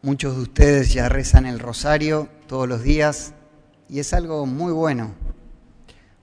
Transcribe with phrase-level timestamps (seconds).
[0.00, 3.34] Muchos de ustedes ya rezan el rosario todos los días
[3.88, 5.10] y es algo muy bueno.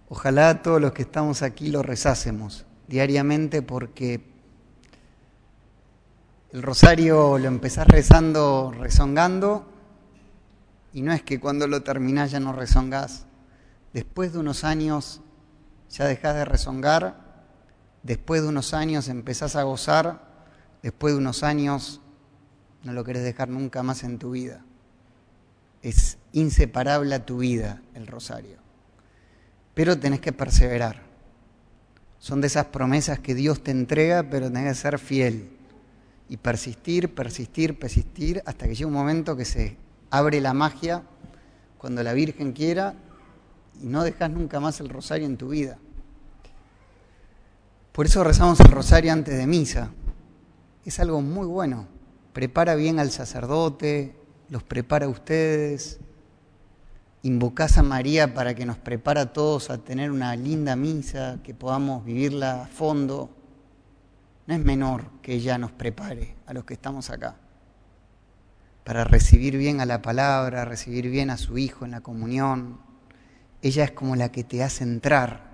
[0.07, 4.33] Ojalá todos los que estamos aquí lo rezásemos diariamente porque
[6.53, 9.67] el rosario lo empezás rezando, rezongando,
[10.93, 13.25] y no es que cuando lo terminás ya no rezongás.
[13.91, 15.19] Después de unos años
[15.89, 17.43] ya dejás de rezongar,
[18.03, 20.21] después de unos años empezás a gozar,
[20.81, 21.99] después de unos años
[22.85, 24.63] no lo querés dejar nunca más en tu vida.
[25.81, 28.57] Es inseparable a tu vida el rosario.
[29.73, 31.01] Pero tenés que perseverar.
[32.19, 35.49] Son de esas promesas que Dios te entrega, pero tenés que ser fiel.
[36.29, 39.77] Y persistir, persistir, persistir, hasta que llegue un momento que se
[40.11, 41.03] abre la magia,
[41.79, 42.93] cuando la Virgen quiera,
[43.81, 45.79] y no dejas nunca más el rosario en tu vida.
[47.91, 49.89] Por eso rezamos el rosario antes de misa.
[50.85, 51.94] Es algo muy bueno
[52.35, 54.13] prepara bien al sacerdote,
[54.49, 56.01] los prepara a ustedes,
[57.23, 61.53] invocás a María para que nos prepara a todos a tener una linda misa, que
[61.53, 63.29] podamos vivirla a fondo.
[64.47, 67.37] No es menor que ella nos prepare a los que estamos acá,
[68.83, 72.81] para recibir bien a la palabra, recibir bien a su Hijo en la comunión.
[73.61, 75.53] Ella es como la que te hace entrar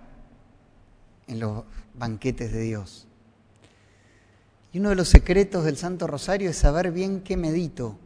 [1.27, 1.63] en los
[1.93, 3.07] banquetes de Dios.
[4.73, 7.97] Y uno de los secretos del Santo Rosario es saber bien qué medito.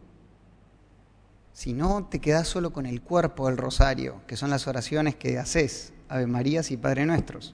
[1.53, 5.37] Si no, te quedas solo con el cuerpo del rosario, que son las oraciones que
[5.37, 7.53] haces, Ave Marías y Padre Nuestros.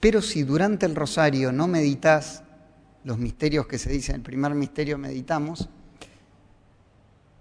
[0.00, 2.42] Pero si durante el rosario no meditas
[3.04, 5.68] los misterios que se dicen, el primer misterio meditamos,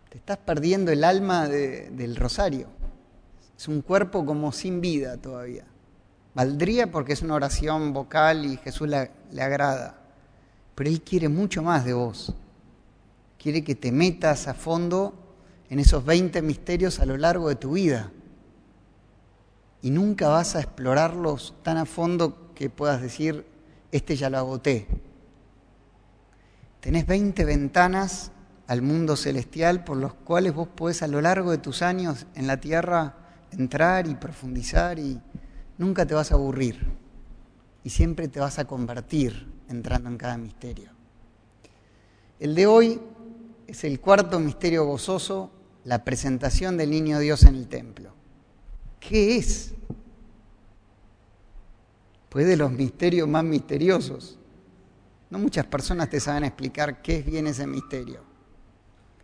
[0.09, 2.67] te estás perdiendo el alma del rosario.
[3.57, 5.65] Es un cuerpo como sin vida todavía.
[6.33, 10.04] Valdría porque es una oración vocal y Jesús le agrada
[10.75, 12.35] pero Él quiere mucho más de vos.
[13.41, 15.13] Quiere que te metas a fondo
[15.69, 18.11] en esos 20 misterios a lo largo de tu vida.
[19.81, 23.45] Y nunca vas a explorarlos tan a fondo que puedas decir,
[23.91, 24.88] este ya lo agoté.
[26.81, 28.31] Tenés 20 ventanas
[28.67, 32.47] al mundo celestial por los cuales vos podés a lo largo de tus años en
[32.47, 33.16] la tierra
[33.51, 35.21] entrar y profundizar y
[35.77, 36.88] nunca te vas a aburrir.
[37.83, 40.89] Y siempre te vas a convertir entrando en cada misterio.
[42.39, 42.99] El de hoy
[43.67, 45.51] es el cuarto misterio gozoso,
[45.83, 48.11] la presentación del niño Dios en el templo.
[48.99, 49.73] ¿Qué es?
[52.29, 54.37] Pues de los misterios más misteriosos.
[55.29, 58.21] No muchas personas te saben explicar qué es bien ese misterio.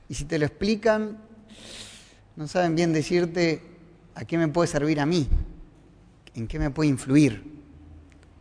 [0.07, 1.17] Y si te lo explican,
[2.35, 3.61] no saben bien decirte
[4.15, 5.27] a qué me puede servir a mí,
[6.35, 7.61] en qué me puede influir.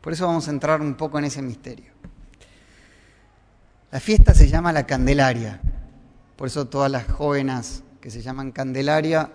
[0.00, 1.89] Por eso vamos a entrar un poco en ese misterio.
[3.90, 5.60] La fiesta se llama la Candelaria,
[6.36, 9.32] por eso todas las jóvenes que se llaman Candelaria,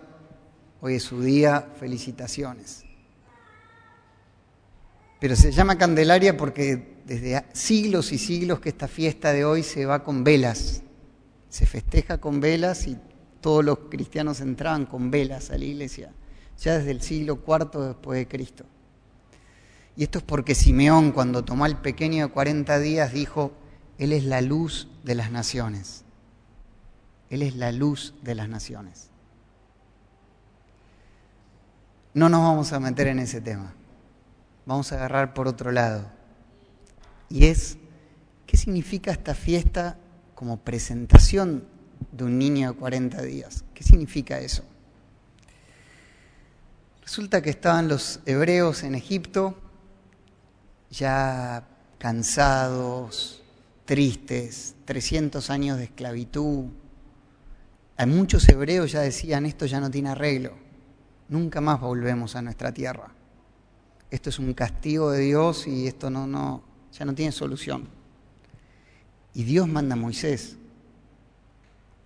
[0.80, 2.86] hoy es su día, felicitaciones.
[5.20, 9.86] Pero se llama Candelaria porque desde siglos y siglos que esta fiesta de hoy se
[9.86, 10.84] va con velas,
[11.50, 12.98] se festeja con velas y
[13.42, 16.14] todos los cristianos entraban con velas a la iglesia,
[16.58, 18.66] ya desde el siglo IV después de Cristo.
[19.98, 23.52] Y esto es porque Simeón, cuando tomó al pequeño de 40 días, dijo,
[23.98, 26.04] Él es la luz de las naciones.
[27.30, 29.10] Él es la luz de las naciones.
[32.14, 33.74] No nos vamos a meter en ese tema.
[34.66, 36.10] Vamos a agarrar por otro lado.
[37.30, 37.78] Y es,
[38.48, 39.98] ¿qué significa esta fiesta
[40.34, 41.66] como presentación
[42.12, 43.64] de un niño de 40 días?
[43.74, 44.64] ¿Qué significa eso?
[47.02, 49.58] Resulta que estaban los hebreos en Egipto
[50.90, 51.68] ya
[51.98, 53.44] cansados,
[53.86, 56.66] tristes, 300 años de esclavitud.
[57.98, 60.54] Hay muchos hebreos ya decían, esto ya no tiene arreglo,
[61.30, 63.14] nunca más volvemos a nuestra tierra.
[64.12, 67.88] Esto es un castigo de Dios y esto no, no, ya no tiene solución.
[69.34, 70.58] Y Dios manda a Moisés.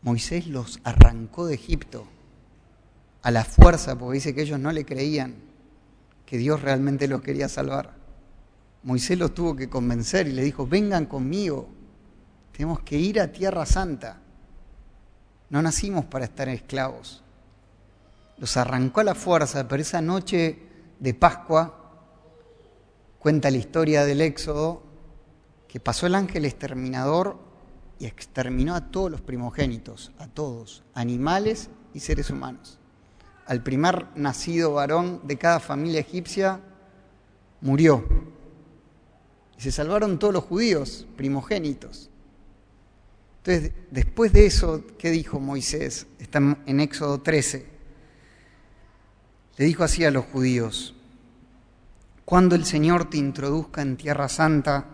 [0.01, 2.07] Moisés los arrancó de Egipto
[3.21, 5.36] a la fuerza, porque dice que ellos no le creían
[6.25, 7.95] que Dios realmente los quería salvar.
[8.83, 11.68] Moisés los tuvo que convencer y le dijo, vengan conmigo,
[12.59, 14.17] tenemos que ir a Tierra Santa.
[15.50, 17.23] No nacimos para estar esclavos.
[18.38, 20.59] Los arrancó a la fuerza, pero esa noche
[21.00, 21.73] de Pascua
[23.17, 24.83] cuenta la historia del Éxodo,
[25.69, 27.38] que pasó el ángel exterminador
[27.97, 32.77] y exterminó a todos los primogénitos, a todos, animales y seres humanos.
[33.45, 36.59] Al primer nacido varón de cada familia egipcia
[37.62, 38.03] murió
[39.57, 42.09] y se salvaron todos los judíos primogénitos.
[43.44, 46.07] Entonces, después de eso, ¿qué dijo Moisés?
[46.19, 47.65] Está en Éxodo 13.
[49.57, 50.95] Le dijo así a los judíos,
[52.25, 54.86] cuando el Señor te introduzca en tierra santa,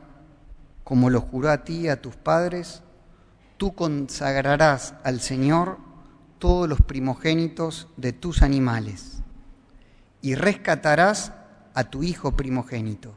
[0.83, 2.81] como lo juró a ti y a tus padres,
[3.57, 5.79] tú consagrarás al Señor
[6.39, 9.23] todos los primogénitos de tus animales
[10.21, 11.33] y rescatarás
[11.73, 13.13] a tu hijo primogénito.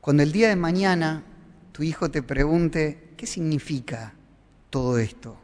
[0.00, 1.24] Cuando el día de mañana
[1.74, 4.14] tu hijo te pregunte, ¿qué significa
[4.70, 5.36] todo esto?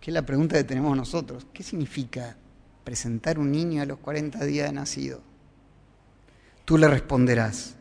[0.00, 1.46] Que es la pregunta que tenemos nosotros.
[1.52, 2.36] ¿Qué significa
[2.82, 5.20] presentar un niño a los 40 días de nacido?
[6.64, 7.76] Tú le responderás,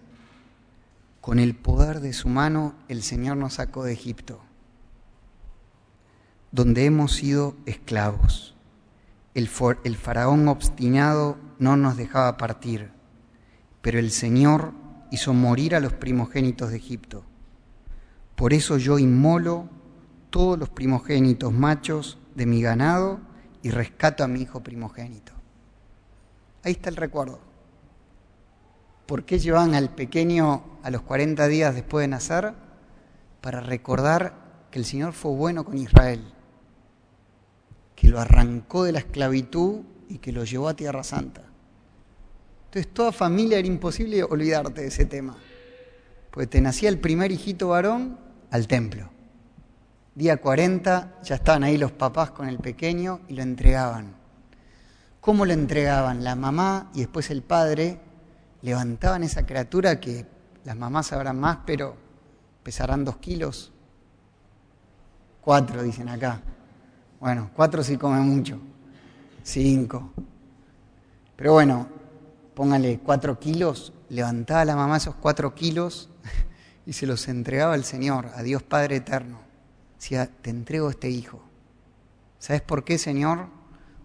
[1.21, 4.39] con el poder de su mano el Señor nos sacó de Egipto,
[6.51, 8.53] donde hemos sido esclavos.
[9.33, 9.49] El,
[9.85, 12.91] el, faraón obstinado no nos dejaba partir,
[13.81, 14.84] pero el Señor
[15.15, 17.23] hizo morir a los primogénitos de Egipto.
[18.35, 19.69] Por eso yo inmolo
[20.29, 23.21] todos los primogénitos machos de mi ganado
[23.61, 25.31] y rescato a mi hijo primogénito.
[26.63, 27.39] Ahí está el recuerdo.
[29.05, 32.53] ¿Por qué llevaban al pequeño a los 40 días después de nacer?
[33.39, 36.33] Para recordar que el Señor fue bueno con Israel,
[37.95, 41.43] que lo arrancó de la esclavitud y que lo llevó a Tierra Santa.
[42.75, 45.37] Entonces toda familia era imposible olvidarte de ese tema,
[46.29, 48.19] porque te nacía el primer hijito varón
[48.51, 49.09] al templo.
[50.13, 54.17] Día 40 ya estaban ahí los papás con el pequeño y lo entregaban.
[55.21, 56.25] ¿Cómo lo entregaban?
[56.25, 58.01] La mamá y después el padre
[58.61, 60.25] levantaban esa criatura que
[60.65, 61.95] las mamás sabrán más, pero
[62.61, 63.71] pesarán dos kilos.
[65.39, 66.41] Cuatro, dicen acá.
[67.21, 68.59] Bueno, cuatro sí come mucho.
[69.43, 70.11] Cinco.
[71.37, 71.95] Pero bueno,
[72.55, 76.09] póngale cuatro kilos, levantaba la mamá esos cuatro kilos
[76.85, 79.39] y se los entregaba al Señor, a Dios Padre Eterno.
[79.99, 81.41] Decía, te entrego este hijo.
[82.39, 83.47] ¿Sabes por qué, Señor?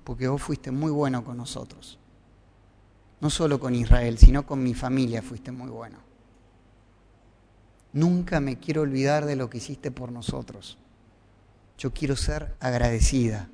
[0.05, 1.99] Porque vos fuiste muy bueno con nosotros.
[3.21, 5.99] No solo con Israel, sino con mi familia fuiste muy bueno.
[7.93, 10.79] Nunca me quiero olvidar de lo que hiciste por nosotros.
[11.77, 13.49] Yo quiero ser agradecida.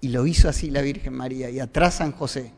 [0.00, 2.52] Y lo hizo así la Virgen María y atrás San José.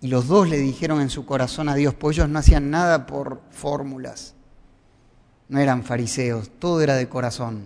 [0.00, 3.06] Y los dos le dijeron en su corazón a Dios, pues ellos no hacían nada
[3.06, 4.34] por fórmulas.
[5.48, 7.64] No eran fariseos, todo era de corazón.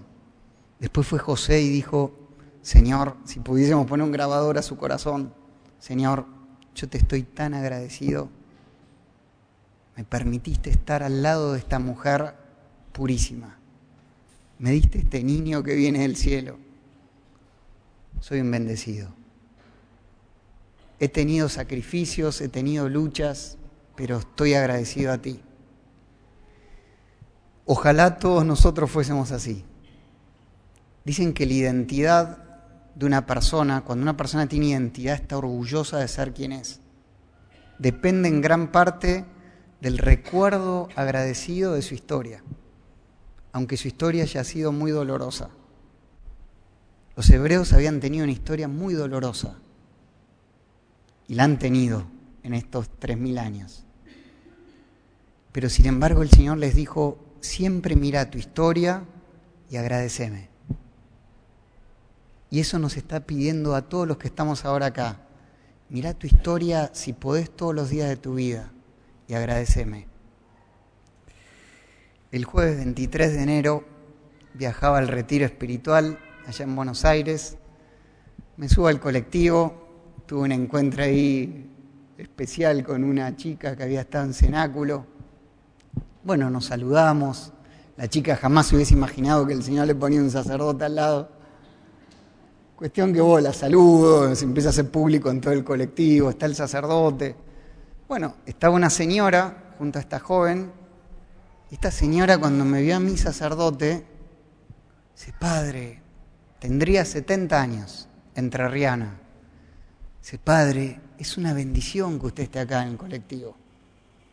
[0.81, 2.13] Después fue José y dijo,
[2.63, 5.33] Señor, si pudiésemos poner un grabador a su corazón,
[5.79, 6.27] Señor,
[6.75, 8.29] yo te estoy tan agradecido.
[9.97, 12.35] Me permitiste estar al lado de esta mujer
[12.93, 13.59] purísima.
[14.59, 16.59] Me diste este niño que viene del cielo.
[18.21, 19.24] Soy un bendecido.
[21.01, 23.59] He tenido sacrificios, he tenido luchas,
[23.97, 25.41] pero estoy agradecido a ti.
[27.67, 29.65] Ojalá todos nosotros fuésemos así.
[31.05, 32.39] Dicen que la identidad
[32.95, 36.81] de una persona, cuando una persona tiene identidad, está orgullosa de ser quien es.
[37.79, 39.25] Depende en gran parte
[39.81, 42.43] del recuerdo agradecido de su historia,
[43.53, 45.51] aunque su historia haya sido muy dolorosa.
[47.17, 49.57] Los hebreos habían tenido una historia muy dolorosa
[51.29, 52.07] y la han tenido
[52.43, 53.85] en estos tres mil años.
[55.53, 59.05] Pero sin embargo el Señor les dijo, siempre mira tu historia
[59.71, 60.49] y agradeceme.
[62.51, 65.21] Y eso nos está pidiendo a todos los que estamos ahora acá.
[65.89, 68.73] Mirá tu historia si podés todos los días de tu vida
[69.29, 70.07] y agradeceme.
[72.31, 73.85] El jueves 23 de enero
[74.55, 77.57] viajaba al retiro espiritual allá en Buenos Aires.
[78.57, 79.84] Me subo al colectivo,
[80.27, 81.71] tuve un encuentro ahí
[82.17, 85.07] especial con una chica que había estado en cenáculo.
[86.23, 87.53] Bueno, nos saludamos.
[87.97, 91.29] La chica jamás se hubiese imaginado que el Señor le ponía un sacerdote al lado.
[92.77, 96.47] Cuestión que vos la saludo, se empieza a hacer público en todo el colectivo, está
[96.47, 97.37] el sacerdote.
[98.09, 100.73] Bueno, estaba una señora junto a esta joven,
[101.71, 104.05] esta señora cuando me vio a mi sacerdote,
[105.15, 106.03] dice, padre,
[106.59, 109.21] tendría 70 años, entrerriana.
[110.25, 113.55] Dice, padre, es una bendición que usted esté acá en el colectivo.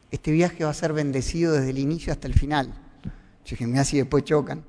[0.09, 2.67] Este viaje va a ser bendecido desde el inicio hasta el final.
[3.43, 4.63] Yo dije, me así después chocan.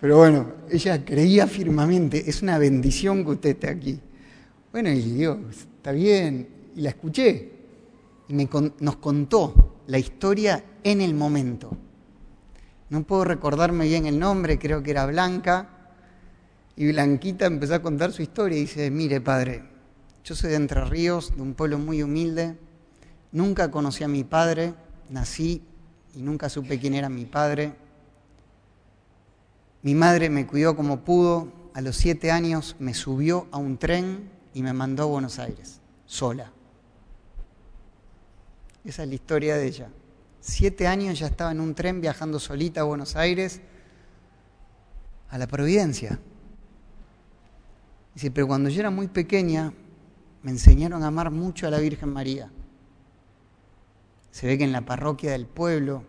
[0.00, 4.00] Pero bueno, ella creía firmemente, es una bendición que usted esté aquí.
[4.72, 7.52] Bueno, y digo, está bien, y la escuché.
[8.26, 11.70] Y nos contó la historia en el momento.
[12.90, 15.73] No puedo recordarme bien el nombre, creo que era Blanca.
[16.76, 19.64] Y Blanquita empezó a contar su historia y dice, mire padre,
[20.24, 22.56] yo soy de Entre Ríos, de un pueblo muy humilde,
[23.30, 24.74] nunca conocí a mi padre,
[25.10, 25.62] nací
[26.14, 27.74] y nunca supe quién era mi padre.
[29.82, 31.52] Mi madre me cuidó como pudo.
[31.74, 35.80] A los siete años me subió a un tren y me mandó a Buenos Aires,
[36.06, 36.52] sola.
[38.84, 39.88] Esa es la historia de ella.
[40.40, 43.60] Siete años ya estaba en un tren viajando solita a Buenos Aires,
[45.28, 46.20] a la Providencia.
[48.14, 49.72] Dice, pero cuando yo era muy pequeña,
[50.42, 52.50] me enseñaron a amar mucho a la Virgen María.
[54.30, 56.04] Se ve que en la parroquia del pueblo,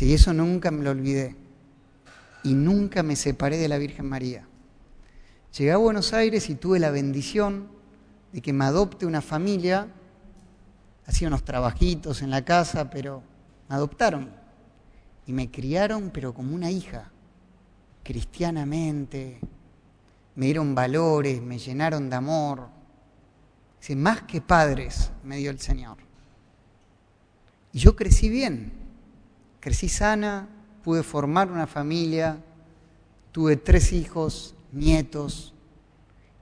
[0.00, 1.36] y eso nunca me lo olvidé.
[2.42, 4.46] Y nunca me separé de la Virgen María.
[5.56, 7.68] Llegué a Buenos Aires y tuve la bendición
[8.32, 9.88] de que me adopte una familia,
[11.06, 13.22] hacía unos trabajitos en la casa, pero
[13.68, 14.30] me adoptaron
[15.26, 17.10] y me criaron, pero como una hija,
[18.02, 19.38] cristianamente,
[20.36, 22.68] me dieron valores, me llenaron de amor.
[23.80, 25.98] Dice, más que padres me dio el Señor.
[27.72, 28.72] Y yo crecí bien,
[29.60, 30.48] crecí sana,
[30.82, 32.38] pude formar una familia,
[33.32, 35.54] tuve tres hijos, nietos,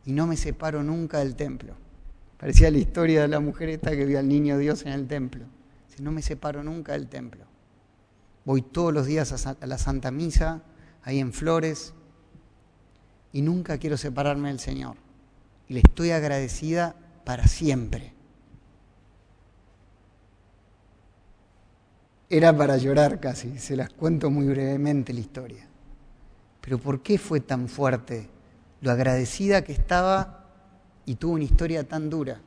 [0.04, 1.74] y no me separo nunca del templo.
[2.38, 5.44] Parecía la historia de la mujer esta que vio al niño Dios en el templo.
[5.88, 7.44] Dice, no me separo nunca del templo.
[8.44, 10.62] Voy todos los días a la Santa Misa,
[11.04, 11.94] ahí en Flores,
[13.32, 14.96] y nunca quiero separarme del Señor.
[15.68, 18.12] Y le estoy agradecida para siempre.
[22.28, 25.66] Era para llorar casi, se las cuento muy brevemente la historia.
[26.62, 28.28] Pero ¿por qué fue tan fuerte
[28.80, 30.46] lo agradecida que estaba
[31.04, 32.40] y tuvo una historia tan dura?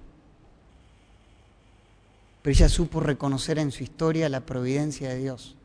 [2.41, 5.55] Pero ella supo reconocer en su historia la providencia de Dios.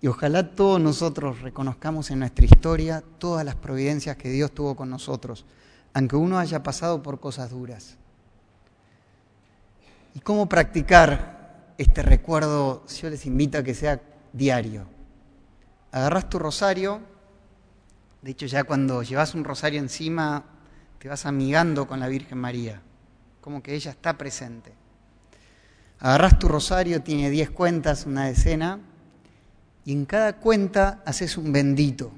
[0.00, 4.90] Y ojalá todos nosotros reconozcamos en nuestra historia todas las providencias que Dios tuvo con
[4.90, 5.44] nosotros,
[5.92, 7.96] aunque uno haya pasado por cosas duras.
[10.14, 12.86] ¿Y cómo practicar este recuerdo?
[12.86, 14.00] Yo les invito a que sea
[14.32, 14.86] diario.
[15.90, 17.00] Agarras tu rosario,
[18.22, 20.44] de hecho ya cuando llevas un rosario encima
[20.98, 22.82] te vas amigando con la Virgen María,
[23.40, 24.72] como que ella está presente.
[26.00, 28.80] Agarras tu rosario, tiene 10 cuentas, una decena,
[29.88, 32.12] y en cada cuenta haces un bendito.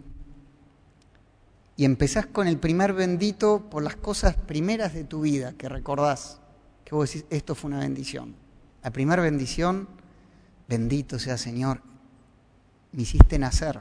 [1.76, 6.40] Y empezás con el primer bendito por las cosas primeras de tu vida que recordás,
[6.84, 8.34] que vos decís, esto fue una bendición.
[8.82, 9.86] La primera bendición,
[10.68, 11.80] bendito sea Señor,
[12.90, 13.78] me hiciste nacer.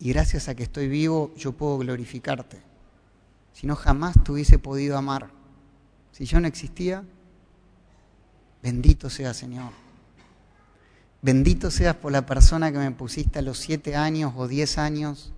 [0.00, 2.60] Y gracias a que estoy vivo, yo puedo glorificarte.
[3.54, 5.30] Si no, jamás te hubiese podido amar.
[6.12, 7.04] Si yo no existía,
[8.62, 9.87] bendito sea Señor.
[11.20, 15.32] Bendito seas por la persona que me pusiste a los siete años o diez años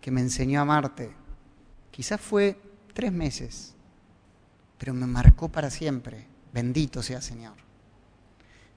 [0.00, 1.12] que me enseñó a amarte.
[1.90, 2.56] Quizás fue
[2.94, 3.74] tres meses,
[4.78, 6.26] pero me marcó para siempre.
[6.52, 7.54] Bendito sea Señor.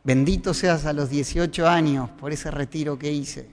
[0.03, 3.47] Bendito seas a los 18 años por ese retiro que hice.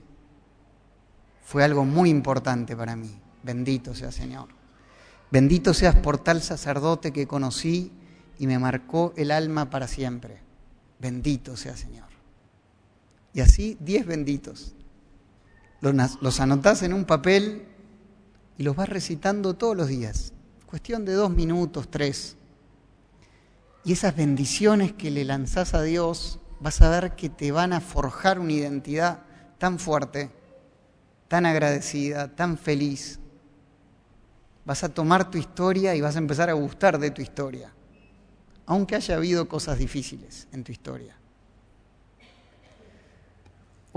[1.43, 3.19] Fue algo muy importante para mí.
[3.43, 4.49] Bendito sea Señor.
[5.31, 7.91] Bendito seas por tal sacerdote que conocí
[8.39, 10.41] y me marcó el alma para siempre.
[10.99, 12.08] Bendito sea Señor.
[13.33, 14.75] Y así diez benditos.
[15.81, 17.65] Los, anotás en un papel
[18.57, 20.33] y los vas recitando todos los días.
[20.65, 22.35] Cuestión de dos minutos, tres.
[23.85, 27.79] Y esas bendiciones que le lanzás a Dios, vas a ver que te van a
[27.79, 29.21] forjar una identidad
[29.57, 30.29] tan fuerte,
[31.27, 33.19] tan agradecida, tan feliz.
[34.65, 37.73] Vas a tomar tu historia y vas a empezar a gustar de tu historia,
[38.65, 41.18] aunque haya habido cosas difíciles en tu historia.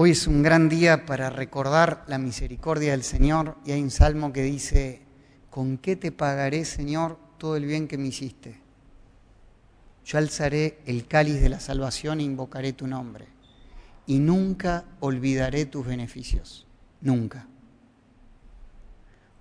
[0.04, 4.32] Hoy es un gran día para recordar la misericordia del Señor y hay un salmo
[4.32, 5.00] que dice,
[5.48, 8.58] ¿con qué te pagaré, Señor, todo el bien que me hiciste?
[10.04, 13.28] Yo alzaré el cáliz de la salvación e invocaré tu nombre
[14.04, 16.66] y nunca olvidaré tus beneficios,
[17.00, 17.46] nunca.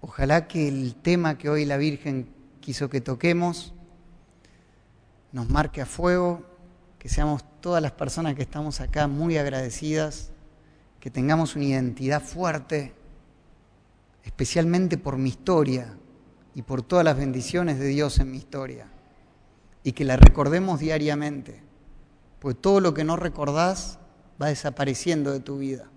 [0.02, 2.28] Ojalá que el tema que hoy la Virgen
[2.60, 3.74] quiso que toquemos
[5.32, 6.46] nos marque a fuego,
[7.00, 10.32] que seamos todas las personas que estamos acá muy agradecidas
[11.02, 12.94] que tengamos una identidad fuerte,
[14.24, 15.98] especialmente por mi historia
[16.54, 18.88] y por todas las bendiciones de Dios en mi historia,
[19.84, 21.64] y que la recordemos diariamente,
[22.40, 23.98] pues todo lo que no recordás
[24.42, 25.90] va desapareciendo de tu vida.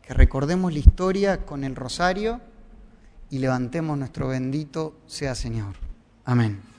[0.00, 2.40] Que recordemos la historia con el rosario
[3.30, 5.74] y levantemos nuestro bendito sea Señor.
[6.24, 6.73] Amén.